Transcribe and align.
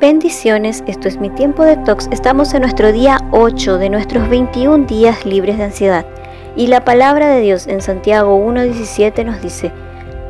Bendiciones, 0.00 0.84
esto 0.86 1.08
es 1.08 1.18
mi 1.18 1.28
tiempo 1.28 1.64
de 1.64 1.76
tox. 1.76 2.06
Estamos 2.12 2.54
en 2.54 2.62
nuestro 2.62 2.92
día 2.92 3.18
8 3.32 3.78
de 3.78 3.90
nuestros 3.90 4.28
21 4.28 4.86
días 4.86 5.26
libres 5.26 5.58
de 5.58 5.64
ansiedad. 5.64 6.06
Y 6.54 6.68
la 6.68 6.84
palabra 6.84 7.28
de 7.30 7.40
Dios 7.40 7.66
en 7.66 7.82
Santiago 7.82 8.38
1.17 8.38 9.24
nos 9.24 9.42
dice, 9.42 9.72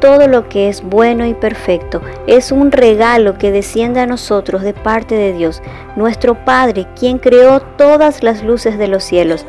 todo 0.01 0.27
lo 0.27 0.49
que 0.49 0.71
es 0.71 0.83
bueno 0.83 1.27
y 1.27 1.35
perfecto 1.35 2.01
es 2.27 2.51
un 2.51 2.73
regalo 2.73 3.37
que 3.37 3.53
desciende 3.53 4.01
a 4.01 4.07
nosotros 4.07 4.63
de 4.63 4.73
parte 4.73 5.17
de 5.17 5.35
Dios, 5.35 5.61
nuestro 5.97 6.47
Padre, 6.47 6.87
quien 6.99 7.19
creó 7.19 7.61
todas 7.61 8.23
las 8.23 8.43
luces 8.43 8.79
de 8.79 8.89
los 8.89 9.05
cielos. 9.05 9.45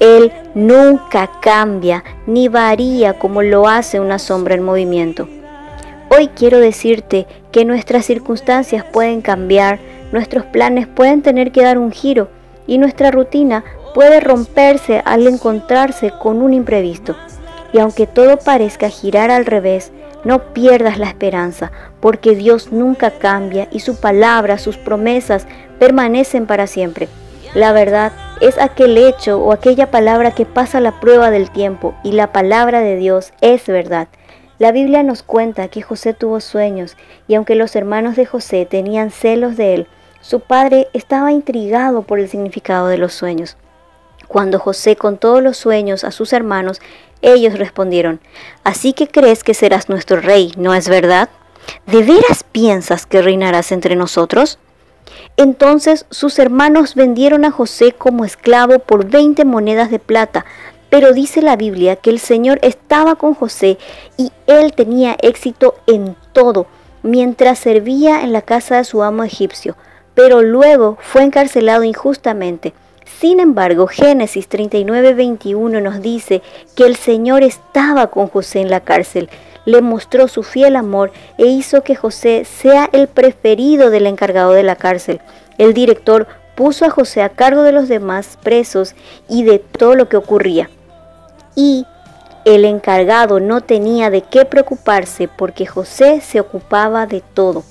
Él 0.00 0.32
nunca 0.56 1.30
cambia 1.40 2.02
ni 2.26 2.48
varía 2.48 3.20
como 3.20 3.40
lo 3.42 3.68
hace 3.68 4.00
una 4.00 4.18
sombra 4.18 4.56
en 4.56 4.64
movimiento. 4.64 5.28
Hoy 6.12 6.26
quiero 6.26 6.58
decirte 6.58 7.28
que 7.52 7.64
nuestras 7.64 8.04
circunstancias 8.04 8.84
pueden 8.84 9.22
cambiar, 9.22 9.78
nuestros 10.10 10.44
planes 10.44 10.88
pueden 10.88 11.22
tener 11.22 11.52
que 11.52 11.62
dar 11.62 11.78
un 11.78 11.92
giro 11.92 12.26
y 12.66 12.78
nuestra 12.78 13.12
rutina 13.12 13.62
puede 13.94 14.18
romperse 14.18 15.02
al 15.04 15.28
encontrarse 15.28 16.10
con 16.20 16.42
un 16.42 16.52
imprevisto. 16.52 17.14
Y 17.72 17.78
aunque 17.78 18.08
todo 18.08 18.38
parezca 18.38 18.88
girar 18.88 19.30
al 19.30 19.46
revés, 19.46 19.92
no 20.24 20.52
pierdas 20.52 20.98
la 20.98 21.06
esperanza, 21.06 21.70
porque 22.00 22.34
Dios 22.34 22.72
nunca 22.72 23.12
cambia 23.12 23.68
y 23.70 23.78
su 23.78 24.00
palabra, 24.00 24.58
sus 24.58 24.76
promesas 24.78 25.46
permanecen 25.78 26.46
para 26.46 26.66
siempre. 26.66 27.08
La 27.54 27.72
verdad 27.72 28.10
es 28.40 28.58
aquel 28.58 28.98
hecho 28.98 29.38
o 29.38 29.52
aquella 29.52 29.92
palabra 29.92 30.32
que 30.32 30.44
pasa 30.44 30.80
la 30.80 30.98
prueba 30.98 31.30
del 31.30 31.52
tiempo 31.52 31.94
y 32.02 32.12
la 32.12 32.32
palabra 32.32 32.80
de 32.80 32.96
Dios 32.96 33.32
es 33.40 33.64
verdad. 33.68 34.08
La 34.60 34.72
Biblia 34.72 35.02
nos 35.02 35.22
cuenta 35.22 35.68
que 35.68 35.80
José 35.80 36.12
tuvo 36.12 36.38
sueños 36.38 36.98
y 37.26 37.34
aunque 37.34 37.54
los 37.54 37.74
hermanos 37.76 38.14
de 38.14 38.26
José 38.26 38.66
tenían 38.66 39.10
celos 39.10 39.56
de 39.56 39.72
él, 39.72 39.86
su 40.20 40.40
padre 40.40 40.88
estaba 40.92 41.32
intrigado 41.32 42.02
por 42.02 42.20
el 42.20 42.28
significado 42.28 42.88
de 42.88 42.98
los 42.98 43.14
sueños. 43.14 43.56
Cuando 44.28 44.58
José 44.58 44.96
contó 44.96 45.40
los 45.40 45.56
sueños 45.56 46.04
a 46.04 46.10
sus 46.10 46.34
hermanos, 46.34 46.82
ellos 47.22 47.58
respondieron, 47.58 48.20
Así 48.62 48.92
que 48.92 49.08
crees 49.08 49.44
que 49.44 49.54
serás 49.54 49.88
nuestro 49.88 50.20
rey, 50.20 50.52
¿no 50.58 50.74
es 50.74 50.90
verdad? 50.90 51.30
¿De 51.86 52.02
veras 52.02 52.44
piensas 52.44 53.06
que 53.06 53.22
reinarás 53.22 53.72
entre 53.72 53.96
nosotros? 53.96 54.58
Entonces 55.38 56.04
sus 56.10 56.38
hermanos 56.38 56.96
vendieron 56.96 57.46
a 57.46 57.50
José 57.50 57.92
como 57.92 58.26
esclavo 58.26 58.78
por 58.78 59.06
veinte 59.06 59.46
monedas 59.46 59.90
de 59.90 60.00
plata, 60.00 60.44
pero 60.90 61.12
dice 61.12 61.40
la 61.40 61.56
Biblia 61.56 61.96
que 61.96 62.10
el 62.10 62.18
Señor 62.18 62.58
estaba 62.62 63.14
con 63.14 63.34
José 63.34 63.78
y 64.16 64.32
él 64.46 64.72
tenía 64.74 65.16
éxito 65.22 65.76
en 65.86 66.16
todo 66.32 66.66
mientras 67.02 67.60
servía 67.60 68.22
en 68.22 68.32
la 68.32 68.42
casa 68.42 68.76
de 68.76 68.84
su 68.84 69.02
amo 69.02 69.24
egipcio, 69.24 69.76
pero 70.14 70.42
luego 70.42 70.98
fue 71.00 71.22
encarcelado 71.22 71.84
injustamente. 71.84 72.74
Sin 73.20 73.40
embargo, 73.40 73.86
Génesis 73.86 74.48
39:21 74.48 75.80
nos 75.80 76.02
dice 76.02 76.42
que 76.74 76.84
el 76.84 76.96
Señor 76.96 77.42
estaba 77.42 78.08
con 78.08 78.26
José 78.26 78.60
en 78.60 78.70
la 78.70 78.80
cárcel, 78.80 79.30
le 79.66 79.82
mostró 79.82 80.26
su 80.26 80.42
fiel 80.42 80.74
amor 80.74 81.12
e 81.38 81.46
hizo 81.46 81.82
que 81.82 81.94
José 81.94 82.44
sea 82.44 82.88
el 82.92 83.08
preferido 83.08 83.90
del 83.90 84.06
encargado 84.06 84.52
de 84.52 84.62
la 84.62 84.76
cárcel. 84.76 85.20
El 85.58 85.74
director 85.74 86.26
puso 86.54 86.84
a 86.84 86.90
José 86.90 87.22
a 87.22 87.28
cargo 87.28 87.62
de 87.62 87.72
los 87.72 87.88
demás 87.88 88.38
presos 88.42 88.94
y 89.28 89.44
de 89.44 89.58
todo 89.58 89.94
lo 89.94 90.08
que 90.08 90.16
ocurría 90.16 90.70
y 91.54 91.86
el 92.44 92.64
encargado 92.64 93.38
no 93.40 93.60
tenía 93.60 94.10
de 94.10 94.22
qué 94.22 94.44
preocuparse 94.44 95.28
porque 95.28 95.66
José 95.66 96.20
se 96.20 96.40
ocupaba 96.40 97.06
de 97.06 97.20
todo. 97.20 97.64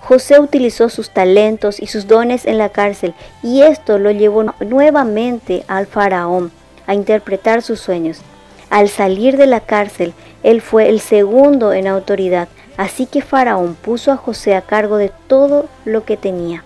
José 0.00 0.40
utilizó 0.40 0.88
sus 0.88 1.10
talentos 1.10 1.80
y 1.80 1.86
sus 1.86 2.06
dones 2.06 2.46
en 2.46 2.58
la 2.58 2.70
cárcel 2.70 3.14
y 3.42 3.62
esto 3.62 3.98
lo 3.98 4.10
llevó 4.10 4.44
nuevamente 4.60 5.64
al 5.68 5.86
faraón 5.86 6.50
a 6.86 6.94
interpretar 6.94 7.62
sus 7.62 7.80
sueños. 7.80 8.22
Al 8.70 8.88
salir 8.88 9.36
de 9.36 9.46
la 9.46 9.60
cárcel, 9.60 10.14
él 10.42 10.62
fue 10.62 10.88
el 10.88 11.00
segundo 11.00 11.72
en 11.72 11.86
autoridad, 11.86 12.48
así 12.76 13.06
que 13.06 13.20
faraón 13.20 13.74
puso 13.74 14.10
a 14.10 14.16
José 14.16 14.54
a 14.54 14.62
cargo 14.62 14.96
de 14.96 15.12
todo 15.26 15.66
lo 15.84 16.04
que 16.04 16.16
tenía. 16.16 16.64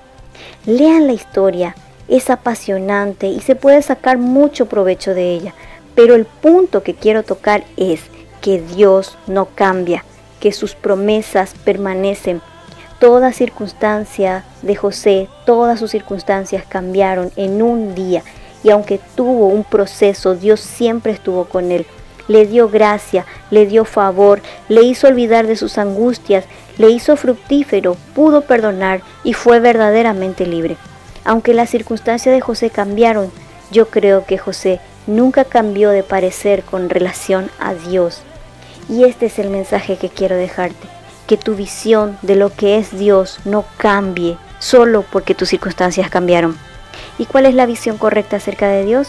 Lean 0.64 1.06
la 1.06 1.12
historia, 1.12 1.74
es 2.08 2.30
apasionante 2.30 3.26
y 3.26 3.40
se 3.40 3.56
puede 3.56 3.82
sacar 3.82 4.18
mucho 4.18 4.66
provecho 4.66 5.14
de 5.14 5.32
ella. 5.34 5.54
Pero 5.94 6.14
el 6.14 6.24
punto 6.24 6.82
que 6.82 6.94
quiero 6.94 7.22
tocar 7.22 7.64
es 7.76 8.00
que 8.40 8.60
Dios 8.60 9.16
no 9.26 9.46
cambia, 9.54 10.04
que 10.40 10.52
sus 10.52 10.74
promesas 10.74 11.54
permanecen. 11.64 12.42
Toda 12.98 13.32
circunstancia 13.32 14.44
de 14.62 14.76
José, 14.76 15.28
todas 15.46 15.78
sus 15.78 15.90
circunstancias 15.90 16.64
cambiaron 16.68 17.30
en 17.36 17.62
un 17.62 17.94
día. 17.94 18.22
Y 18.62 18.70
aunque 18.70 19.00
tuvo 19.14 19.46
un 19.48 19.64
proceso, 19.64 20.34
Dios 20.34 20.60
siempre 20.60 21.12
estuvo 21.12 21.44
con 21.44 21.70
él. 21.70 21.86
Le 22.28 22.46
dio 22.46 22.68
gracia, 22.68 23.26
le 23.50 23.66
dio 23.66 23.84
favor, 23.84 24.40
le 24.68 24.82
hizo 24.82 25.06
olvidar 25.06 25.46
de 25.46 25.56
sus 25.56 25.76
angustias, 25.76 26.44
le 26.78 26.88
hizo 26.88 27.16
fructífero, 27.16 27.96
pudo 28.14 28.40
perdonar 28.42 29.02
y 29.22 29.34
fue 29.34 29.60
verdaderamente 29.60 30.46
libre. 30.46 30.76
Aunque 31.24 31.54
las 31.54 31.70
circunstancias 31.70 32.34
de 32.34 32.40
José 32.40 32.70
cambiaron, 32.70 33.30
yo 33.70 33.88
creo 33.88 34.24
que 34.24 34.38
José 34.38 34.80
nunca 35.06 35.44
cambió 35.44 35.90
de 35.90 36.02
parecer 36.02 36.62
con 36.62 36.88
relación 36.90 37.50
a 37.58 37.74
Dios. 37.74 38.22
Y 38.88 39.04
este 39.04 39.26
es 39.26 39.38
el 39.38 39.50
mensaje 39.50 39.96
que 39.96 40.08
quiero 40.08 40.36
dejarte, 40.36 40.88
que 41.26 41.36
tu 41.36 41.54
visión 41.54 42.18
de 42.22 42.36
lo 42.36 42.50
que 42.50 42.78
es 42.78 42.96
Dios 42.98 43.38
no 43.44 43.64
cambie 43.76 44.36
solo 44.58 45.04
porque 45.10 45.34
tus 45.34 45.48
circunstancias 45.50 46.10
cambiaron. 46.10 46.56
¿Y 47.18 47.26
cuál 47.26 47.46
es 47.46 47.54
la 47.54 47.66
visión 47.66 47.98
correcta 47.98 48.36
acerca 48.36 48.68
de 48.68 48.84
Dios? 48.84 49.08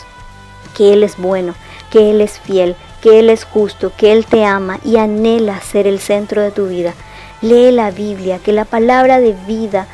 Que 0.75 0.94
Él 0.94 1.03
es 1.03 1.17
bueno, 1.17 1.55
que 1.91 2.11
Él 2.11 2.22
es 2.22 2.39
fiel, 2.39 2.75
que 3.01 3.19
Él 3.19 3.29
es 3.29 3.44
justo, 3.44 3.91
que 3.97 4.11
Él 4.11 4.25
te 4.25 4.45
ama 4.45 4.79
y 4.84 4.97
anhela 4.97 5.59
ser 5.61 5.88
el 5.88 6.00
centro 6.00 6.41
de 6.41 6.51
tu 6.51 6.67
vida. 6.67 6.94
Lee 7.41 7.72
la 7.72 7.91
Biblia, 7.91 8.39
que 8.39 8.51
la 8.51 8.66
palabra 8.66 9.19
de 9.19 9.34
vida 9.47 9.88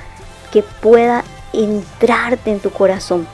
que 0.51 0.63
pueda 0.63 1.23
entrarte 1.53 2.51
en 2.51 2.59
tu 2.59 2.69
corazón 2.71 3.27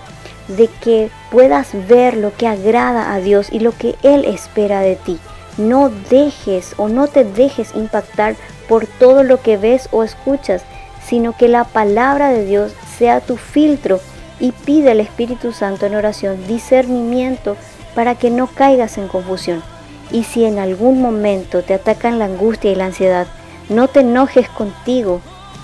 de 0.48 0.68
que 0.68 1.10
puedas 1.32 1.70
ver 1.88 2.16
lo 2.16 2.36
que 2.36 2.48
agrada 2.48 3.14
a 3.14 3.20
Dios 3.20 3.48
y 3.52 3.60
lo 3.60 3.72
que 3.72 3.96
Él 4.04 4.26
espera 4.26 4.82
de 4.82 4.96
ti. 4.96 5.20
No 5.58 5.90
dejes 6.10 6.74
o 6.78 6.88
no 6.88 7.08
te 7.08 7.24
dejes 7.24 7.76
impactar 7.76 8.36
por 8.68 8.86
todo 8.86 9.24
lo 9.24 9.42
que 9.42 9.58
ves 9.58 9.90
o 9.92 10.04
escuchas, 10.04 10.64
sino 11.06 11.36
que 11.36 11.48
la 11.48 11.64
palabra 11.64 12.30
de 12.30 12.46
Dios 12.46 12.74
sea 12.98 13.22
tu 13.22 13.38
filtro 13.38 14.00
y 14.40 14.52
pide 14.52 14.92
al 14.92 15.00
Espíritu 15.00 15.52
Santo 15.52 15.86
en 15.86 15.96
oración 15.96 16.46
discernimiento 16.48 17.58
para 17.96 18.16
que 18.16 18.30
no 18.30 18.48
caigas 18.48 18.98
en 18.98 19.08
confusión. 19.08 19.64
Y 20.12 20.24
si 20.24 20.46
en 20.46 20.60
algún 20.60 21.02
momento 21.02 21.64
te 21.64 21.74
atacan 21.74 22.20
la 22.20 22.26
angustia 22.26 22.72
y 22.72 22.76
la 22.76 22.86
ansiedad, 22.86 23.28
no 23.70 23.88
te 23.88 24.02
enojes 24.02 24.48
contigo 24.50 25.22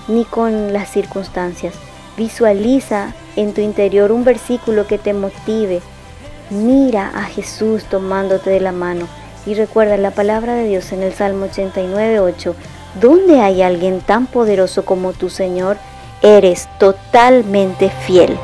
ni 0.08 0.24
con 0.24 0.72
las 0.72 0.90
circunstancias. 0.90 1.74
Visualiza 2.16 3.14
en 3.36 3.54
tu 3.54 3.60
interior 3.60 4.12
un 4.12 4.24
versículo 4.24 4.86
que 4.86 4.98
te 4.98 5.12
motive. 5.12 5.80
Mira 6.50 7.10
a 7.14 7.24
Jesús 7.24 7.84
tomándote 7.84 8.50
de 8.50 8.60
la 8.60 8.72
mano 8.72 9.08
y 9.46 9.54
recuerda 9.54 9.96
la 9.96 10.12
palabra 10.12 10.54
de 10.54 10.68
Dios 10.68 10.92
en 10.92 11.02
el 11.02 11.12
Salmo 11.12 11.46
89.8. 11.46 12.54
¿Dónde 13.00 13.40
hay 13.40 13.62
alguien 13.62 14.00
tan 14.00 14.26
poderoso 14.26 14.84
como 14.84 15.12
tu 15.12 15.30
Señor? 15.30 15.76
Eres 16.22 16.68
totalmente 16.78 17.90
fiel. 18.06 18.38